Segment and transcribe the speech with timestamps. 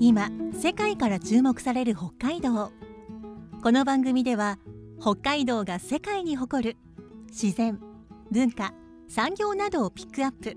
[0.00, 2.72] 今世界から注目される北海道。
[3.62, 4.58] この番組では
[5.00, 6.76] 北海道が世界に誇る
[7.28, 7.80] 自然
[8.30, 8.74] 文化
[9.08, 10.56] 産業などをピックアップ。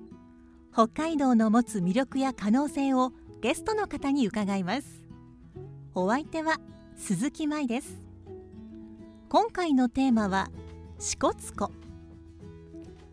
[0.73, 5.03] 北海道の持つ魅力や可能性をゲストの方に伺います。
[5.93, 6.59] お相手は
[6.97, 7.97] 鈴木舞です。
[9.29, 10.49] 今回のテーマは
[10.99, 11.71] 支笏湖。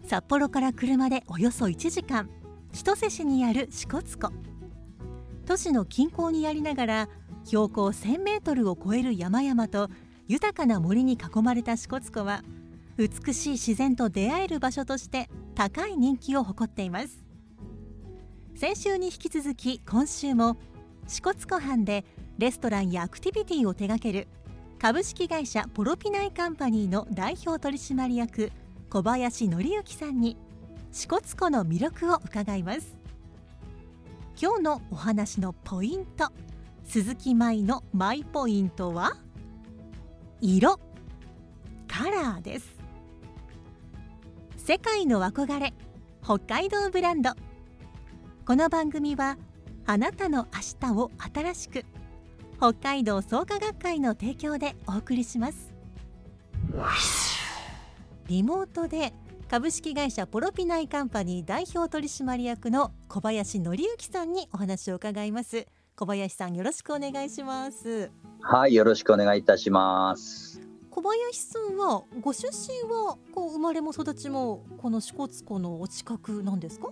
[0.04, 2.28] 札幌から車でおよそ1時間。
[2.72, 4.32] 千歳市にある支笏湖。
[5.44, 7.08] 都市の近郊にありながら
[7.44, 9.90] 標高1000メートルを超える山々と
[10.26, 12.42] 豊かな森に囲まれた支笏湖は
[12.96, 17.22] 美しい自然と出会える場所として高い人気を誇っています。
[18.54, 20.56] 先週に引き続き今週も
[21.06, 22.04] 支笏湖畔で
[22.38, 24.28] レストランやアクティビティを手掛ける
[24.78, 28.50] 株式会社ポロピナイカンパニーの代表取締役
[28.88, 30.36] 小林則之さんに
[30.92, 32.98] 支笏湖の魅力を伺います。
[34.40, 36.28] 今日のお話のポイント
[36.84, 39.16] 鈴木舞のマイポイントは
[40.42, 40.78] 色
[41.88, 42.76] カラーです。
[44.58, 45.72] 世界の憧れ
[46.22, 47.30] 北海道ブランド。
[48.46, 49.38] この番組は
[49.86, 51.86] あなたの明日を新しく
[52.58, 55.72] 北海道創価学会の提供でお送りします。
[58.26, 59.14] リモートで
[59.52, 70.58] 株式会社ポロピナイカンパニー代表取締役の小林則之さんにお話を伺います小林さんよろしくお願いしますはい、よろしくお願いいたします。
[70.88, 76.88] 小林さんはご出身はこう生まれも育ちもこの支笏湖のお近くなんですか？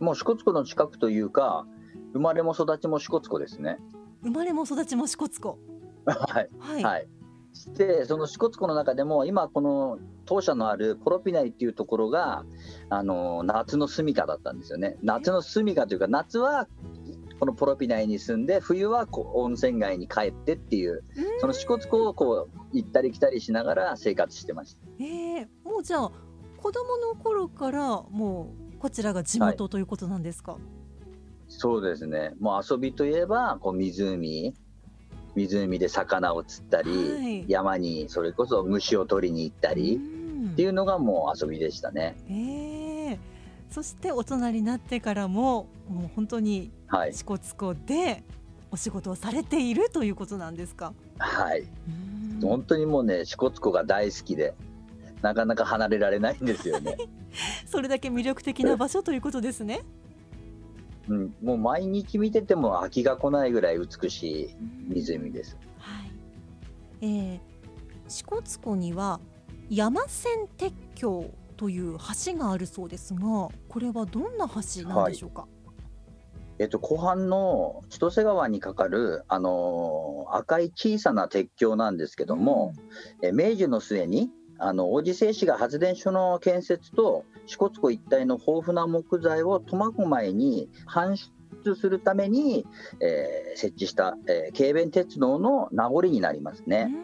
[0.00, 1.66] もう支笏湖の近くというか、
[2.14, 3.76] 生まれも育ちも支笏湖ですね。
[4.22, 5.58] 生まれも育ちも支笏湖
[6.06, 7.08] はい、はい、はい。
[7.76, 12.44] で、その支笏湖の中でも、今この当社のあるポロピナイっていうところが、
[12.90, 14.96] あの夏の住処だったんですよね。
[15.02, 16.68] 夏の住処というか、夏は
[17.38, 21.04] このポロピナイに住んで、冬はこう温泉街に帰ってっていう、
[21.40, 24.80] その支笏湖をこう行ったり来たりしながら生活してました。
[24.98, 26.12] えー、もうじゃあ
[26.58, 30.58] 子供の頃からもうこちらが地元ということなんですか、
[31.48, 32.34] そうですね。
[32.40, 34.54] もう遊びといえば、こう湖、
[35.36, 42.16] 湖で魚を釣ったり、はい山にそれこそ虫を取りに行ったりうんっていうのがもう遊びでしたね。
[42.28, 43.18] えー、
[43.70, 47.14] そして大人になってからももう本当にはい。
[47.14, 48.22] 支笏湖で
[48.70, 50.92] お仕事をされているということなんですか？
[51.18, 51.60] はい。
[51.60, 54.54] うん本当にもうね、支笏湖が大好きで、
[55.22, 56.96] なかなか離れられないんですよね。
[57.66, 59.82] それだけ魅力的な場所ということですね
[61.08, 64.56] うん、もう毎日見てても飽きが来ないぐらい美しい
[64.88, 65.56] 湖です。
[65.78, 66.12] はい、
[67.00, 67.40] えー、
[68.08, 69.20] 支笏湖には
[69.70, 73.20] 山線鉄橋という橋があるそうですが
[73.68, 75.46] これはどんな橋なんでしょうか、
[76.58, 82.74] えっと、後半の千歳川にかかる、あのー赤い小さな鉄橋なんですけども、
[83.22, 91.16] え明治の末にあの王子製紙が発電所の建設と支笏湖一帯の豊富な木材を苫小牧に搬
[91.64, 92.66] 出するために、
[93.00, 96.84] えー設置した、えー軽便鉄道の名残になりますうね。
[96.84, 96.94] ん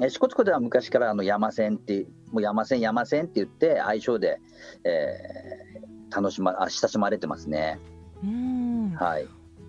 [0.00, 4.40] えー支笏湖では昔からあの山線ってもう山線山線って言って愛称で、
[4.84, 7.80] えー楽しまあ親しまれてますね。
[8.22, 9.26] うんはい。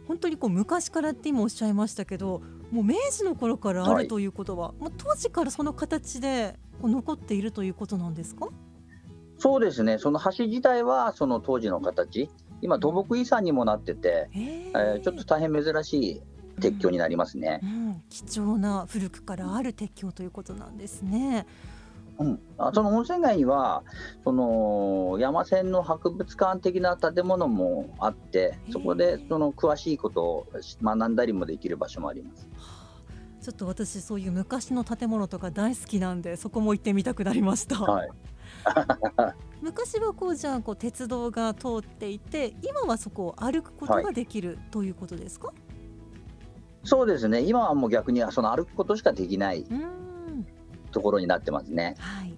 [0.07, 2.41] 本当にこう昔からって今おっしゃいましたけど
[2.73, 8.47] もう明治の頃からあはいるということは、もう当時からその形で残っているということなんですか？
[9.37, 9.99] そうですね。
[9.99, 12.29] その橋自体はその当時の形。
[12.61, 16.21] 今土木遺産にもなってて、ええーちょっと大変珍しい
[16.61, 17.59] 鉄橋になりますね。
[17.61, 21.45] うん、貴重な古くからある鉄橋ということなんですね。
[22.19, 23.83] うん、あその温泉街には
[24.23, 30.47] その山線の博物館的な建物もあってそこでその詳しいことを
[30.83, 32.47] 学んだりもできる場所もあります。
[33.41, 37.75] ちょっと私そういう昔の建物とか大好きなんでそこも行ってみたくなりました。
[37.81, 38.09] はい、
[39.61, 45.51] 昔はこうじゃあこう鉄道が通っていて今はそこを歩くことができる、ということですか？
[46.85, 47.41] そうですね。
[47.41, 50.12] 今はもう逆にその歩くことしかできないうん
[50.93, 51.95] ところになってますね。
[51.99, 52.33] はい、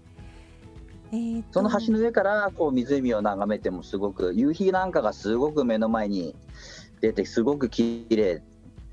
[1.11, 6.35] ええーとその橋の上からこう湖を眺めてもすごく夕日なんかがすごく目の前に
[7.01, 8.41] 出てすごく綺麗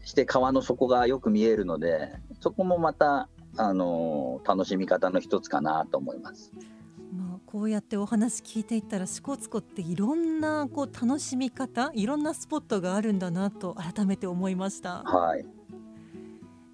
[0.05, 6.53] して川の底がよく見えるのでそこもまたあの楽しみ方の一つかなと思います。
[7.13, 15.45] まあ、こうやってお話聞いていったら支笏湖っていろんなこう楽しみ方いろんなスポットがあるんだなと改めて思いましたはい、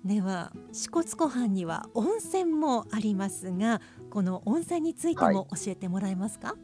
[0.05, 3.81] では支笏湖畔には温泉もありますが
[4.11, 6.55] この温泉についても教えてもらえますか、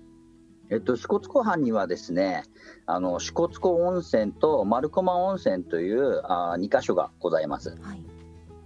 [0.70, 2.44] えっと、支笏湖畔にはですね
[2.86, 7.76] あの支笏湖温泉と丸駒温泉というあ2箇所がございます。
[7.80, 8.04] はい。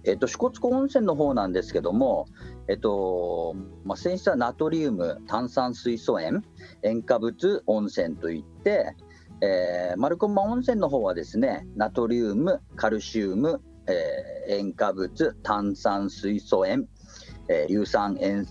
[0.05, 2.27] えっと、支笏湖温泉の方なんですけども、
[2.69, 6.43] えっとまあ、泉質はナトリウム、炭酸水素塩、
[6.83, 8.95] 塩化物温泉といって、
[9.41, 16.87] えー、丸駒温泉の方はですね、ナトリウム、カルシウム、えー塩化物、炭酸水素塩、
[17.47, 18.47] えー硫酸塩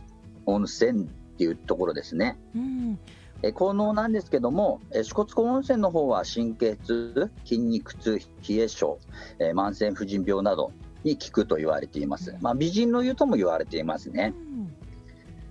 [0.46, 1.06] 温泉っ
[1.36, 2.38] ていうところですね。
[2.54, 2.98] うん
[3.42, 8.98] えー効能なんですけども、えー支笏湖温泉の方は神経痛、筋肉痛、冷え性、
[9.38, 10.72] えー慢性婦人病など
[11.04, 12.34] に効くと言われています。
[12.40, 14.34] まあ、美人の湯とも言われていますね。
[14.36, 14.74] うん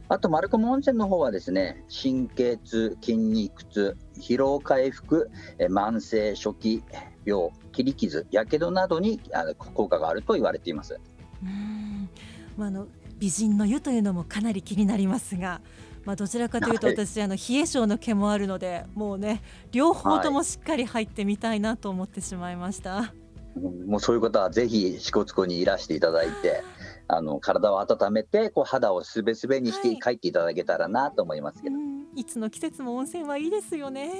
[0.09, 6.81] あと、丸駒温泉の方はですね、神経痛、筋肉痛、疲労回復、えー慢性初期
[7.27, 10.99] 病、切り傷、やけどなどにあの効果があると言われています。
[11.43, 12.09] うん
[12.55, 12.87] まあ、あの
[13.19, 15.61] 美人の湯というのもかなり気になりますが、
[16.05, 19.41] まあ、どちらかというとはい私、あの冷え性の毛もあるのでもうね
[19.71, 22.97] 両方ともしっかり入ってみたいなと思ってしまいました。
[22.97, 26.61] うんもうそういう方はぜひ支笏湖にいらしていただいて、
[27.09, 34.11] あの体を温めてこう肌をすべすべにしてはい帰っていただけたらなと思いますけど、うんいつの季節も温泉はいいですよね。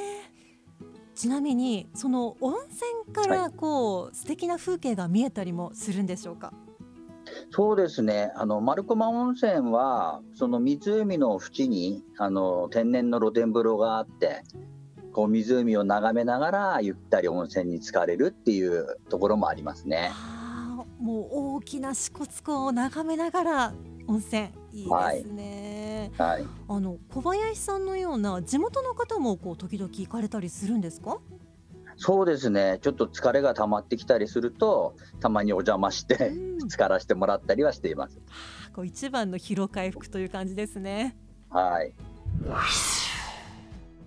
[1.17, 6.53] ちなみにその温泉からこう、素敵な風景が見えたりもするんでしょうか？
[7.49, 14.43] そうですねあの丸駒温泉はその湖の縁にあの天然の露天風呂があって
[15.11, 20.11] こう湖を眺めながらゆったり温泉に浸かれるっていうところもありますね。
[20.99, 21.27] もう
[21.57, 23.73] 大きな支笏湖を眺めながら
[24.07, 26.11] 温泉いいですね。
[26.17, 31.17] はい、あの小林さんのような地元の方もこう時々行かれたりするんですか？
[31.99, 38.19] そうですねちょっと疲れが溜まってきたりするとたまにお邪魔してうん浸からしてもらったりはしています。
[38.71, 41.17] こう一番の疲労回復という感じですね。
[41.49, 41.93] はい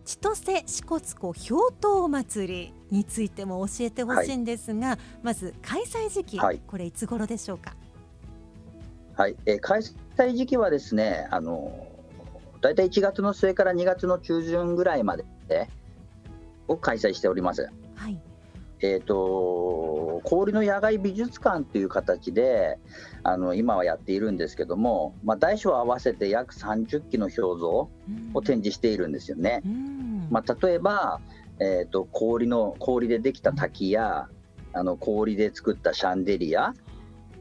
[0.05, 7.75] 千歳支笏湖氷濤祭りについても教えてほしいんですが、まず開催時期、はいこれいつ頃でしょうか？
[9.15, 9.83] はい、えー開
[10.21, 11.87] 催時期はですね、あの
[12.61, 15.25] 大体1月の末から2月の中旬ぐらいまで
[16.69, 17.71] を開催しております。
[17.95, 18.21] はい。
[18.83, 22.79] えー、と氷の野外美術館という形で
[23.23, 29.61] あの今はやっているんですけども、まあ、大小合わせて約30機の表像うんを展示しているんですよね。
[29.65, 31.21] うんまあ、例えば、
[31.59, 34.29] えー、と氷の氷でできた滝や
[34.73, 36.75] あの氷で作ったシャンデリア、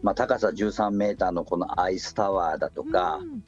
[0.01, 3.43] まあ、高さ13メーターのこのアイスタワーだとか、うん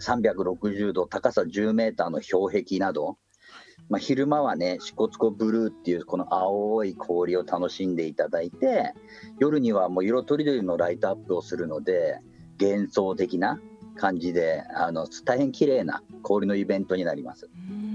[0.00, 3.16] 360度高さ10メーターの氷壁など、
[3.88, 8.92] まあ、昼間はね支笏湖ブルーっていうこの青い氷を楽しんでいただいて
[9.38, 12.18] 夜にはもう色とりどりのライトアップをするので
[12.60, 13.60] 幻想的な
[13.96, 17.48] 感じであの大変綺麗な氷のイベントになります。
[17.70, 17.85] うん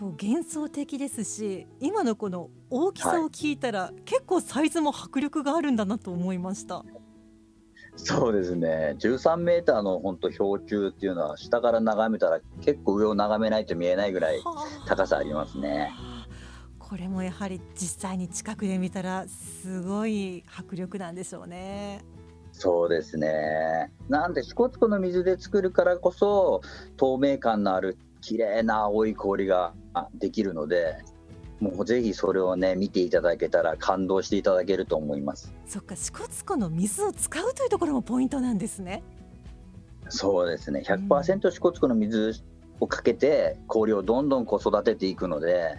[0.00, 6.86] こう幻想的ですし今のこの大きさを聞いたら、結構サイズも迫力があるんだなと思いました。
[7.96, 14.54] そうですね13メーターの本当氷柱っていうのは下から眺めたら結構上を眺めないと見えないぐらいは
[14.84, 15.92] あ高さありますね。
[16.78, 22.02] これもやはり実際に近くで見たらすごい迫力なんでしょうね。
[22.52, 23.92] そうですね。
[24.08, 26.62] なんで支笏湖の水で作るからこそ
[26.96, 30.96] 透明感のある綺麗な青い氷があできるので、
[31.60, 35.52] もうぜひそれをね見ていただけたら感動していただけると思います。
[35.66, 39.02] そっか支笏湖の水を使うというところもポイントなんですね。
[40.08, 40.82] そうですね。
[40.84, 42.42] 100%支笏湖の水
[42.80, 45.76] をかけて氷をどんどんこう育てていくので。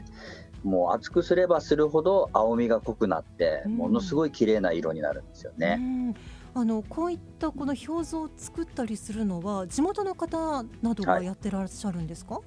[0.63, 5.77] もう熱くすればするほど青みが濃くなってうんものすごい綺麗な色になるんですよね。
[5.79, 6.15] うん
[6.53, 12.41] あのこういったこの表像を作ったりするのは地元の方などがはいやってらっしゃるんですか？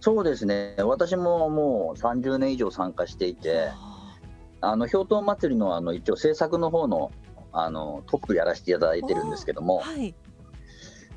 [0.00, 0.76] そうですね。
[0.78, 4.16] 私ももう30年以上参加していて、は
[4.62, 7.10] あの氷濤祭りのあの一応制作の方の
[7.52, 10.14] あのトップやらせていただいてるんですけどあも、はい。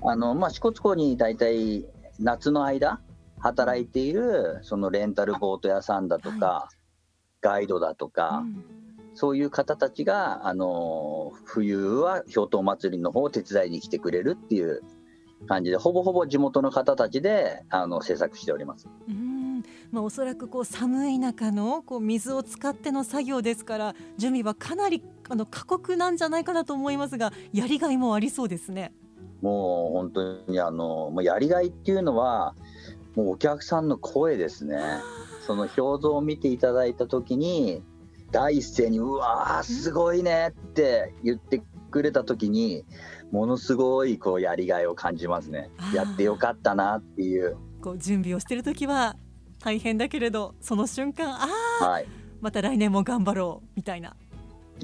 [0.04, 1.86] あのまあ支笏湖に大体
[2.20, 3.00] 夏の間
[3.40, 6.68] 働いているそのレンタルボート屋さんだとか、
[7.40, 8.83] ガイドだとか、うん
[9.16, 14.82] そういう方たちがあの冬は氷濤祭りの方を手伝いに来てくれるっていう
[15.48, 18.88] 感じでほぼほぼ地元の方たちであの制作しております。
[19.08, 28.92] うんまあ、おそらくこう寒い中のこう水を使っての作業ですから準備はかなりあの過酷なんじゃないかなと思いますがやりがいもありそうですね。
[29.42, 32.56] もう本当にあのもうやりがいっていうのは
[33.16, 34.80] もうお客さんの声ですね。
[35.46, 37.84] その表像を見ていただいた時に
[38.34, 41.62] 第一声に「うわーすごいね」って言って
[41.92, 42.84] くれた時に
[43.32, 45.70] ものすごいこうやりがいを感じますね。
[45.94, 47.56] やってよかったなっていう。
[47.82, 49.16] こう準備をしている時は
[49.60, 51.48] 大変だけれどその瞬間あ
[51.82, 52.08] あはい。
[52.42, 54.16] また来年も頑張ろうみたいな。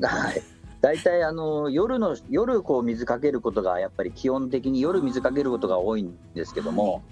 [0.02, 0.42] はい。
[0.82, 7.04] 大体あの夜の夜こう水かけることがやっぱり基本的に夜水かけることが多いんですけども、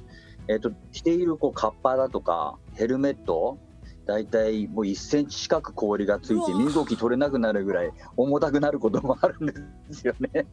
[0.47, 3.57] えっとしているこうカッパだとかヘルメット
[4.07, 9.53] 大体もう1センチ近く氷がついうてわ身動き取れなくなるぐらい重たくなることもあるんで
[9.91, 10.47] すよね。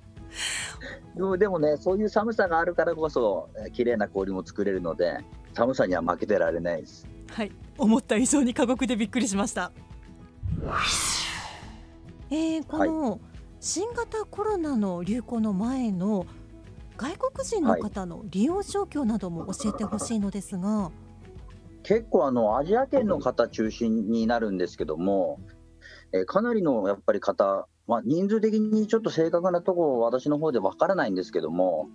[1.39, 7.07] でもねそういう寒さがあるからこそえー綺麗な氷も作れるので寒さには負けてられないです。
[7.31, 9.73] はい、思った以上に過酷でびっくりしました。
[12.31, 13.21] えー、この
[13.61, 16.27] 新型コロナの流行の前の
[16.97, 20.91] 外国人の方の利用状況なども教えてほしいのですが、
[21.85, 25.39] 結構あのアジア圏の方中心になるんですけども、
[26.13, 31.89] えーかなりのやっぱり方、まあ、人数的にちょっと正確なところ私の方でわからないんですけども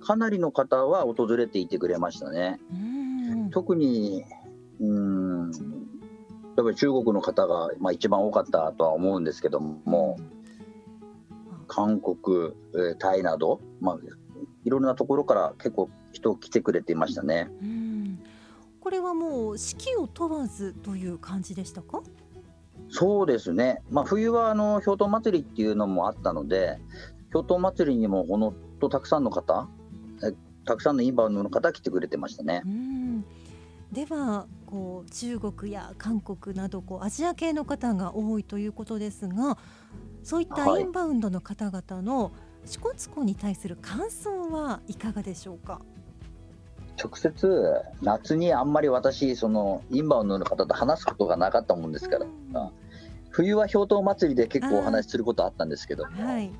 [0.00, 2.58] かなりの方は訪れていてくれましたね。
[3.52, 4.24] 特に
[4.80, 5.52] うーん
[6.56, 10.18] やっぱり中国の方が、まあ、一番多かったとは思うんですけども
[11.68, 13.98] 韓国、えータイなど、まあ、
[14.64, 17.48] いろんなところから結構人来てくれていましたね。
[17.62, 17.85] うん
[18.86, 22.02] これはもう四季を問わずという感じでしたか？
[22.88, 26.78] そうですね、まあ、冬はあの氷濤祭りっていうのもあったので、
[27.32, 29.66] 氷濤祭りにもほんとたくさんの方、
[30.22, 30.32] え
[30.64, 32.68] たくさんのインバウンドの方来てくれてましたねう。
[32.68, 33.24] ん
[33.90, 39.58] ではこう中国や韓国などこうアジア系の方が多いということですが
[40.22, 42.30] そういったはいインバウンドの方々の
[42.64, 45.80] 支笏湖に対する感想はいかがでしょうか、
[47.02, 52.70] 直接、夏にあんまり私、そのインバウンドの方と話すことがなかったもんですから、うん。
[53.30, 56.50] 冬は氷濤祭りで結構お話しすることあったんですけど、はい、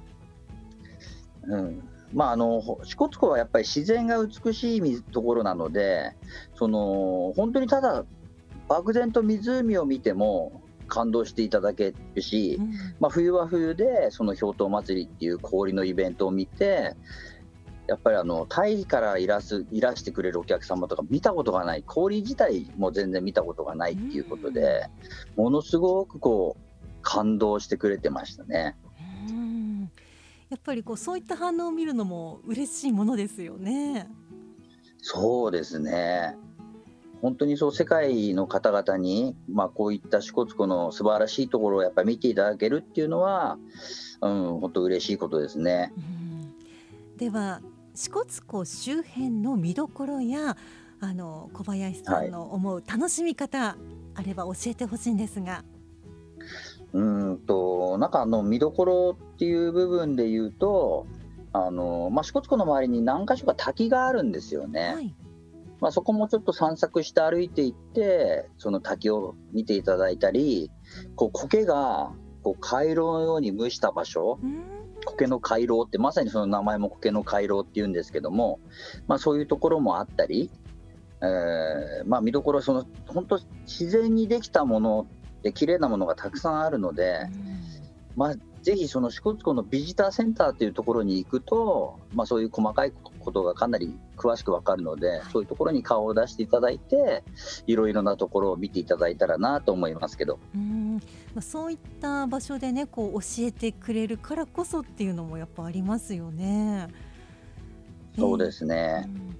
[1.45, 1.89] うん。
[2.13, 6.15] まあ、あの支笏湖はやっぱり自然が美しい水ところなので
[6.55, 8.05] その本当にただ
[8.69, 12.73] 漠然と湖を見ても感動していただけるし、うん。
[13.01, 16.95] まあ、冬は冬でその氷濤祭りっていう氷のイベントを見て
[17.87, 24.89] やっぱりあのタイからいらすいらしてくれるお客様とか見たことがない氷自体も全然見たことがないっていうことで、
[25.37, 28.77] ものすごくこう感動してくれてましたね。
[29.29, 29.91] うん
[30.49, 34.09] やっぱりこうそういった反応を見るのも嬉しいものですよね。
[35.01, 36.37] そうですね。
[37.23, 43.59] 本当にそう世界の方々に、まあ、こういった支笏湖の素晴らしいところをやっぱり見ていただけるっていうのは、
[44.21, 45.93] うん、本当嬉しいことですね。
[45.97, 46.27] うん
[47.17, 47.61] では
[47.97, 50.57] 支笏湖周辺の見どころや
[51.01, 53.77] あの小林さんの思う楽しみ方、
[54.15, 55.65] あれば教えてほしいんですが。
[56.93, 61.07] うーんとなんかあの見どころっていう部分で言うと
[61.53, 64.95] あの、まあ、支笏湖の周りに何か所か滝があるんですよね。
[64.95, 65.15] はい。
[65.81, 70.71] まあ、そこもちょっと散策して歩いていってその滝を見ていただいたり
[71.17, 72.13] こう苔が
[72.43, 74.76] こう回廊のように蒸した場所うん
[75.07, 78.61] 苔の回廊ってまさにその名前も苔の回廊っていうんですけども、
[79.07, 80.51] まあ、そういうところもあったり、
[81.23, 85.07] えーまあ、見どころはその本当自然にできたもの
[85.43, 87.21] で綺麗なものがたくさんあるので、
[88.17, 97.23] まあ、ぜひその支笏湖のビジターセンターというところに行くと、まあ、そういう細かいことがかなり詳しくわかるので、そういうところに顔を出していただいて
[97.67, 100.41] いろいろなところを見ていただいたらなと思いますけど。
[100.55, 101.01] うん
[101.37, 106.89] まあ、そういった場所でねこう教えてくれるからこそっていうのもやっぱありますよね。
[108.19, 109.37] そうですね、うん。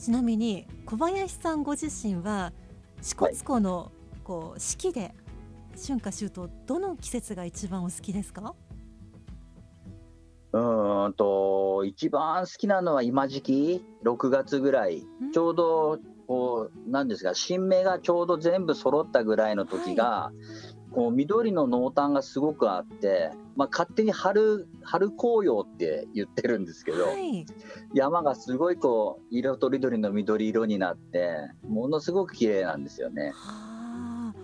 [0.00, 2.54] ちなみに小林さんご自身は
[3.02, 3.92] 支笏湖の
[4.24, 5.14] こう四季で
[5.76, 8.54] 春夏秋冬どの季節が一番お好きですか？
[10.52, 15.06] うーんと一番好きなのは今時期6月ぐらい。
[15.20, 15.32] うん。
[15.32, 20.32] ちょうどこうなんですか新芽がちょうど全部揃ったぐらいの時が、
[20.94, 27.44] こう緑の濃淡がすごくあって、まあ、勝手に春春紅葉って言ってるんですけど、はい。
[27.92, 31.36] 山がすごいこう色とりどりの緑色になって
[31.66, 33.32] ものすごく綺麗なんですよね。
[33.34, 34.34] はあ。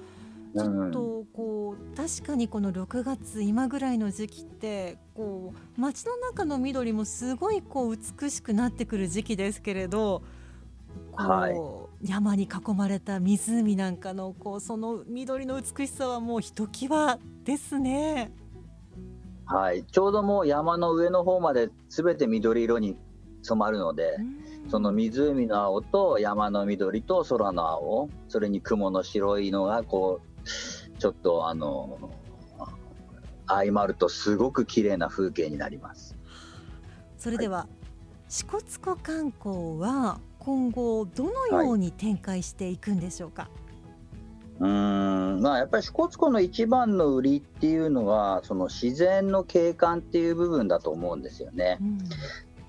[0.53, 10.23] ちょっとこう確かにこの6月今ぐらいの時期ってこう街の中の緑もすごいこう美しくなってくる時期ですけれど
[11.13, 11.55] こう、はい、
[12.03, 18.33] 山に囲まれた湖なんかのこうその緑の美しさはもうひときわですね。
[19.45, 22.97] はい、ちょうどもう山の上の方まで全て緑色に
[23.43, 24.17] 染まるので、
[24.69, 31.99] その湖の青と山の緑と空の青それに雲の白いのがこうちょっとあの
[33.47, 36.17] 相まるとすごく綺麗な風景になります。
[37.19, 37.69] それでは、はい、
[38.29, 43.51] 支笏湖観光は今後どのように展開していくんでしょうか、はい
[44.63, 45.41] うん。
[45.41, 51.79] まあ、やっぱり支笏湖の一番の売りっていうのはその自然の景観っていう部分だと思うんですよね。
[51.81, 51.99] うん、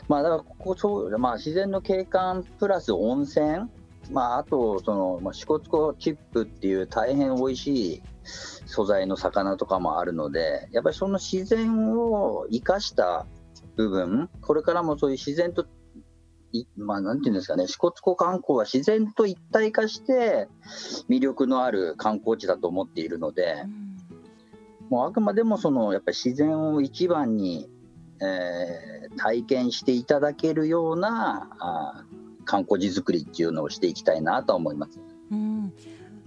[0.08, 3.68] まあ、だからここそう、まあ、自然の景観プラス温泉、
[4.12, 8.04] まあ、あとその、まあ、支笏湖チップっていう大変美味しい
[8.68, 13.26] 素材の魚とかもあるのでやっぱりその自然を生かした
[13.76, 15.66] 部分これからもそういう自然と
[16.78, 20.48] まあ、なんていうんですかね、支笏湖観光は自然と一体化して
[21.10, 23.64] 魅力のある観光地だと思っているので、
[24.90, 27.70] もうあくまでもそのやっぱり自然を一番に、
[28.22, 32.04] えー、体験していただけるようなあ
[32.44, 35.00] 観光地づくりっていうのをしていきたいなと思います。
[35.32, 35.74] うん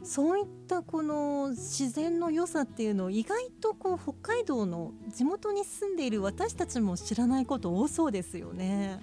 [0.04, 9.00] そういったこの自然の良さっていうのを意外とこう北海道の地元に住んでいる私たちも知らないこと多そうですよね。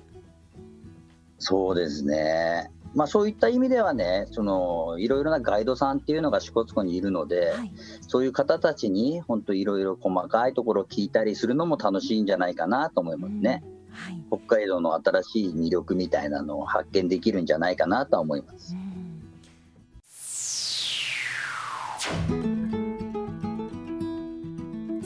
[1.42, 2.72] そうですね。
[2.94, 7.72] まあ、そういった意味ではねそのいろいろなガイドさんっていうのが支笏湖にいるので、はい、
[8.02, 13.64] そういう方たちに本当いろいろ細かいところを聞いたりするのも楽しいんじゃないかなと思いますね。
[13.92, 18.76] はい、北海道の新しい魅力みたいなのを発見できるんじゃないかなと思います。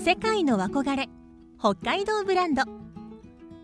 [0.03, 1.09] 世界の憧れ
[1.59, 2.63] 北海道ブランド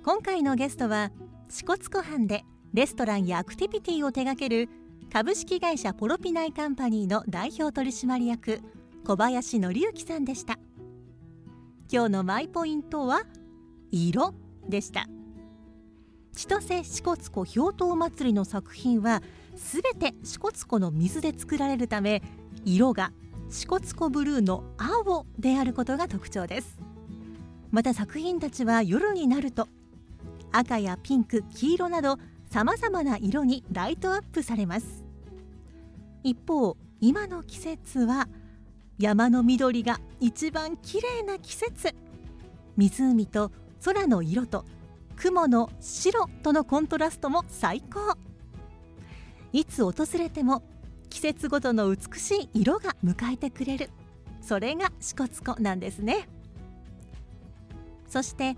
[0.04, 1.12] 今回のゲストは
[1.50, 4.70] 支笏湖畔でレストランやアクティビティを手掛ける
[5.12, 8.62] 株式会社ポロピナイカンパニーの代表取締役
[9.06, 10.58] 小林則之さんでした。
[11.92, 13.24] 今日のマイポイントは
[13.92, 14.34] 色
[14.70, 15.08] でした。
[16.34, 19.22] 千歳支笏湖氷濤祭りの作品は
[19.58, 22.22] すべて支笏湖の水で作られるため
[22.64, 23.12] 色が
[23.50, 26.80] 支笏湖ブルーの青であることが特徴です。
[27.70, 29.68] また作品たちは夜になると
[30.54, 32.18] 赤やピンク黄色など
[32.52, 35.06] さまざまな色にライトアップされます。
[36.22, 38.28] 一方今の季節は
[39.00, 41.96] 山の緑が一番綺麗な季節。
[42.76, 43.54] 湖と
[43.86, 44.66] 空の色と
[45.16, 48.18] 雲の白とのコントラストも最高。
[49.54, 50.62] いつ訪れても
[51.10, 53.90] 季節ごとの美しい色が迎えてくれる。
[54.42, 56.28] それが支笏湖なんですね。
[58.10, 58.58] そして